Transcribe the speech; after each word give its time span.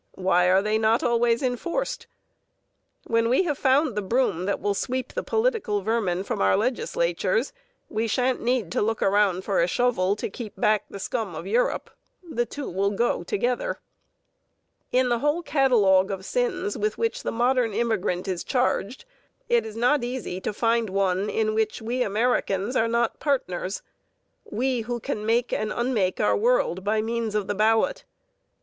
Why 0.15 0.49
are 0.49 0.63
they 0.63 0.79
not 0.79 1.03
always 1.03 1.43
enforced? 1.43 2.07
When 3.03 3.29
we 3.29 3.43
have 3.43 3.55
found 3.59 3.95
the 3.95 4.01
broom 4.01 4.45
that 4.45 4.59
will 4.59 4.73
sweep 4.73 5.13
the 5.13 5.21
political 5.21 5.81
vermin 5.83 6.23
from 6.23 6.41
our 6.41 6.57
legislatures, 6.57 7.53
we 7.87 8.07
shan't 8.07 8.41
need 8.41 8.71
to 8.71 8.81
look 8.81 9.03
around 9.03 9.43
for 9.43 9.61
a 9.61 9.67
shovel 9.67 10.15
to 10.15 10.27
keep 10.27 10.55
back 10.59 10.85
the 10.89 10.97
scum 10.97 11.35
of 11.35 11.45
Europe. 11.45 11.91
The 12.23 12.47
two 12.47 12.67
will 12.67 12.89
go 12.89 13.21
together. 13.21 13.79
(5) 14.91 15.01
See 15.03 15.03
The 15.03 15.03
Outlook, 15.03 15.03
August 15.03 15.03
16, 15.03 15.03
1913; 15.03 15.03
article 15.03 15.03
by 15.03 15.03
Frank 15.03 15.03
Marshall 15.03 15.03
White. 15.03 15.03
In 15.07 15.09
the 15.09 15.19
whole 15.19 15.43
catalogue 15.43 16.11
of 16.11 16.25
sins 16.25 16.77
with 16.79 16.97
which 16.97 17.21
the 17.23 17.31
modern 17.31 17.73
immigrant 17.73 18.27
is 18.27 18.43
charged, 18.43 19.05
it 19.49 19.65
is 19.67 19.75
not 19.75 20.03
easy 20.03 20.41
to 20.41 20.51
find 20.51 20.89
one 20.89 21.29
in 21.29 21.53
which 21.53 21.79
we 21.79 22.01
Americans 22.01 22.75
are 22.75 22.87
not 22.87 23.19
partners, 23.19 23.83
we 24.45 24.81
who 24.81 24.99
can 24.99 25.23
make 25.23 25.53
and 25.53 25.71
unmake 25.71 26.19
our 26.19 26.35
world 26.35 26.83
by 26.83 27.03
means 27.03 27.35
of 27.35 27.45
the 27.45 27.53
ballot. 27.53 28.03